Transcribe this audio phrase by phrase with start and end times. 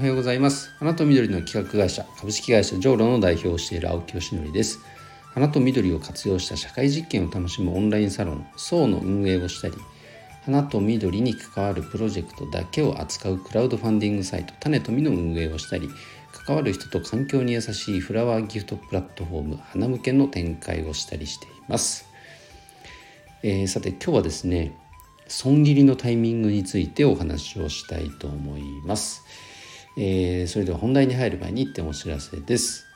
[0.00, 0.70] おはようございます。
[0.78, 4.78] 花と緑の企画会社株式会社ジョーロの代表をしている青木よしのりです。
[5.34, 9.74] 花と緑を活用した社会実験を楽しむオンラインサロンソーの運営をしたり
[10.46, 15.90] 花と緑に関わるプロジェクトだけを扱うクラウドファンディングサイト種と実の運営をしたり
[16.46, 22.06] 関わる人と環境に優しいフラワーギフトプラットフォーム花向けの展開をしたりしています、
[23.42, 24.74] えー、さて今日はですね
[25.28, 29.49] 損切りのタイミングについてお話をしたいと思います。
[29.96, 32.86] えー、それでは本題に入る前に1点お知らせです。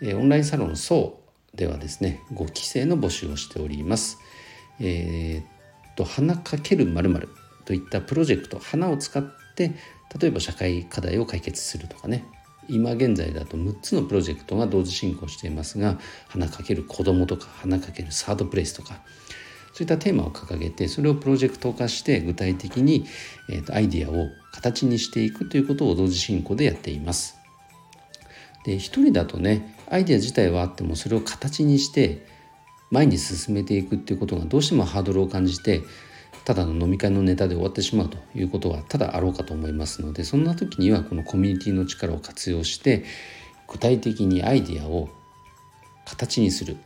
[0.00, 4.18] えー、オンラインサロンソーではですね、5期生の募集をしております。
[4.80, 7.28] えー、っと、花かけるまる
[7.64, 9.24] といったプロジェクト、花を使っ
[9.54, 9.72] て
[10.20, 12.24] 例えば社会課題を解決するとかね、
[12.68, 15.98] 今現在だと6つのプロジェクトが同時進行していますが
[16.28, 19.00] 花かける子どもとか花かけるサードプレイスとか
[19.78, 23.06] そういったテーマを掲げてそれをプロジェクト化して具体的に、
[23.48, 27.36] えー、とアイディアを形にしていくということを同時進行でやっています。
[28.64, 32.26] で一人だとねアイデア自体はあってもそれを形にして
[32.90, 35.82] 前に進めていくっていうことがどうしてもハードルを感じて
[36.44, 43.04] ただの飲み会のネタで終わってしまうということはただあろうかと思いますのでそんな時にはこのコミュニティの力を活用して
[43.68, 45.08] 具体的にアイデアを
[46.04, 46.78] 形にする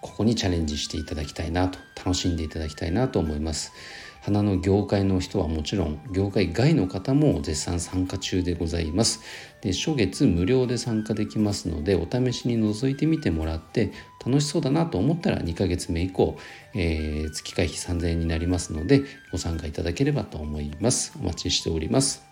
[0.00, 3.72] ここにチャレンジしていただきたいなと楽しんでいただきたいなと思います。
[4.20, 9.20] 花の業界の人はもちろん業界外の方も絶賛参加中でございます。
[9.60, 13.92] で初月無料で参加できますのでお試しに覗いてみてもらって
[14.24, 16.36] 楽しそうだなと思ったら2ヶ月目以降、
[16.74, 21.14] えー、月会費3000円になりますのでご参加いただければと思います。
[21.20, 22.22] お待ちしております。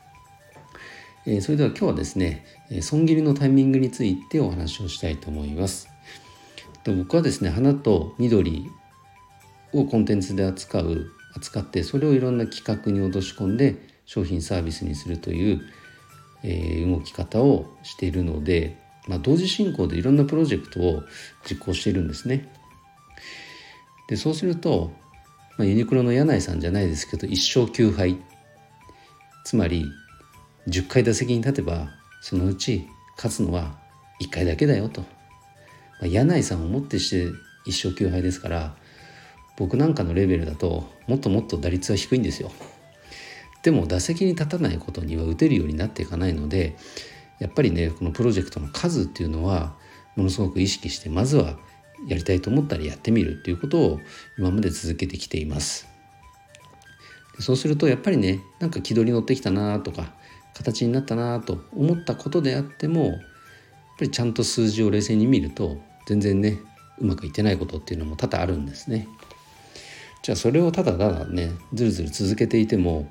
[1.27, 2.45] えそれでは今日はですね
[2.83, 5.96] 損切りのタイミングについてお話をしたいと思います。
[6.87, 8.71] で僕はですね花と緑
[9.73, 15.63] をコンテンツで扱う扱ってそれをいろんな企画に落とし込んで商品サービスにするという、
[16.45, 21.03] えー、動き方をしているので、まあ、同時進行でいろんなプロジェクトを
[21.45, 22.49] 実行しているんですね。
[24.09, 24.93] でそうすると、
[25.59, 28.17] まあ、ユニクロの柳井さんじゃないですけど一勝9敗
[29.45, 29.91] つまり
[30.69, 31.89] 10回打席に立てば
[32.23, 32.87] そのうち
[33.17, 33.77] 勝つのは
[34.23, 35.16] 1回だけだよと
[36.03, 37.33] あ、柳井さんをもってして
[37.65, 38.77] 一勝9敗ですから
[39.57, 42.51] 僕なんかのレベルだともっともっと打率は低いんですよ。
[43.63, 46.77] でも打席に立たないことには打てるようになっていかないので
[47.41, 49.75] やっぱりねこのプロジェクトの数っていうのは
[50.15, 51.59] ものすごく意識してまずは
[52.07, 54.01] やりたいと思ったらやってみるっていうことを
[54.39, 55.89] 今まで続けてきています。
[57.41, 60.15] そうするとやっぱりねなんか気取り乗ってきたなとか
[60.55, 63.19] 形になったなと思ったことであっても
[63.97, 66.59] っぱりちゃんと数字を冷静に見ると全然ね
[66.99, 69.09] うまくいってないことっていうのも多々あるんですね。
[70.23, 73.11] じゃあそれをただただねずるずる続けていても、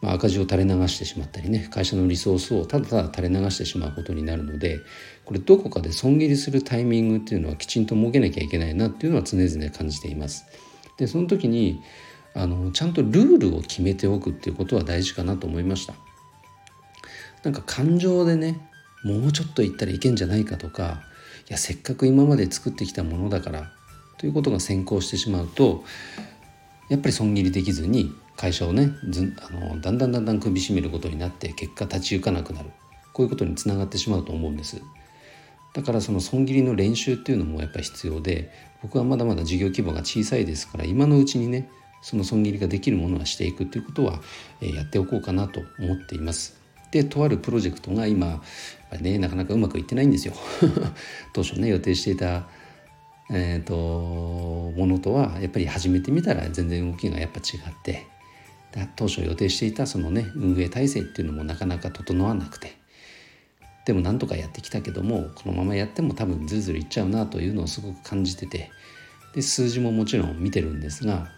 [0.00, 4.80] まあ、赤字を垂れ流してしまったりね会社のリソースをただただ垂れ流してしまうことになるので
[5.24, 10.46] これどこかで損切りするタイミングっていうのはきちんと設けなきゃいけないなっていうのは常々感じています。
[10.96, 11.80] でその時に
[12.34, 15.94] あのちゃんとルールを決めておくっていうことは大事かなと思いました。
[17.44, 18.71] なんか感情でね
[19.04, 21.02] もうちょっと行ったらいけんじゃないかとか
[21.48, 23.72] いやせっかく今まで作ってきたものだから
[24.18, 25.84] ということが先行してしまうと
[26.88, 32.70] やっぱり損切りできずに会社をねずあのだんだんだんだん首絞めることになって結果立ち行かなくなる。
[33.12, 34.82] こういうことにつながってしまうと思うんです。
[35.74, 38.50] だからその損切りの練習っていうのもやっぱり必要で
[38.82, 41.70] 僕はまだまだ事業規模が小さいですから今のうちにね
[42.02, 44.20] その損切りができるものはしていくということは
[44.60, 46.61] やっておこうかなと思っています。
[46.92, 48.40] でとあるプロジェクトが今
[49.00, 50.34] ねなかなかうまくいってないんですよ。
[51.34, 52.46] 当初ね予定していた
[53.34, 53.74] えーと、
[54.78, 58.06] ものとはやっぱり始めてみたら全然動きがやっぱ違って
[58.94, 62.76] 当初予定していたそのね運営体制っていうのもなかなか整わなくて
[63.86, 68.70] でもなんとかやってきたけどもこのままやっても多分ずるずるいっちゃうなというのをすごく感じてて
[69.34, 71.30] で数字ももちろん見てるんですが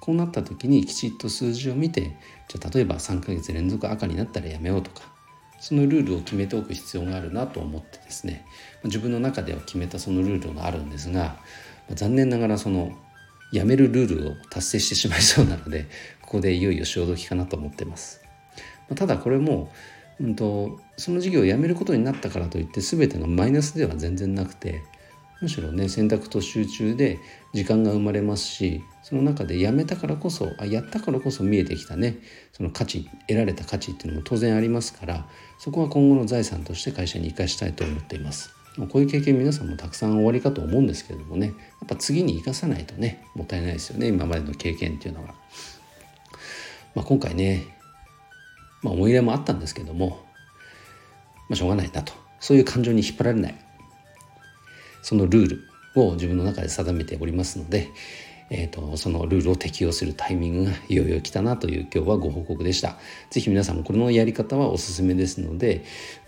[0.00, 2.16] こうなった時にきちっと数字を見て
[2.48, 5.02] じゃあ例えば3ヶ月連続赤になったらやめようとか
[5.60, 8.46] そのルールを決めておく必要があるなと思ってですね
[8.84, 11.36] 自分の中では決めたそのルールがあるんですが
[11.90, 12.92] 残念ながらその
[13.52, 15.86] やめるルールを達成してしまいそうなので
[16.22, 18.22] ここでいよいよ潮時かなと思ってます。
[18.94, 19.70] ただこれも、
[20.20, 24.82] うんと、その事業をやめることになったからといって全てがマイナスでは全然なくて
[25.40, 27.18] むしろね選択と集中で
[27.52, 32.18] 時間が生まれますしその中でやめたからこそあやったからこそ見えてきたね
[32.52, 35.26] その価値得られた価値っていうのも当然ありますから
[35.58, 38.54] そこは今後の財産として会社に生かしたいと思っています。
[38.88, 41.54] こういう経験皆さんもたくさんおありかと思うんですけれどもねやっ
[41.88, 45.34] ぱ次に生かさないとねもったいないですよね今までの経験っていうのは。
[46.94, 47.80] まあ、今回ね
[48.82, 50.24] まあ、思い入れもあったんですけども、
[51.48, 53.54] まあ、しょうがないなとそういう感情に引っ張られない
[55.02, 57.88] そのルールを自分の中で定めておりますので、
[58.52, 62.96] えーと、そのルールを適用するタイミングがいよいよ来たなという今日はご報告でした。
[63.30, 65.84] ぜひ皆さんもこれのやり方はおすすめですので、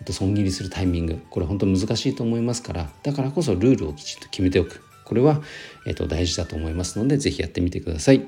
[0.09, 4.83] 損切りするタイミング、これ本当難しいと思いますから、だからこそルールをきちっと決めておく。
[5.05, 5.43] これは、
[5.85, 8.23] えーと、大事だと思いますので、ぜひやってみてください。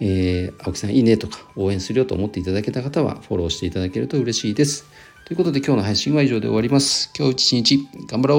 [0.00, 4.84] えー、青木さんいいねとか応援するよと思っていただけた方はフォローしていただけると嬉しいです。
[5.24, 7.10] ということで今日の配信は以上で終わります。
[7.16, 8.38] 今日一日頑張ろう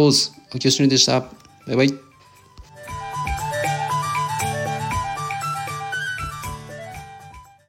[0.54, 1.22] 青木よしのりでした。
[1.66, 2.05] バイバイ。